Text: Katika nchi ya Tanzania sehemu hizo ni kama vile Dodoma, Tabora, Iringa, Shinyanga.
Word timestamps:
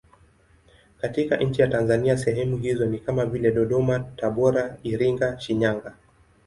Katika 1.01 1.37
nchi 1.37 1.61
ya 1.61 1.67
Tanzania 1.67 2.17
sehemu 2.17 2.57
hizo 2.57 2.85
ni 2.85 2.99
kama 2.99 3.25
vile 3.25 3.51
Dodoma, 3.51 3.99
Tabora, 3.99 4.77
Iringa, 4.83 5.39
Shinyanga. 5.39 5.95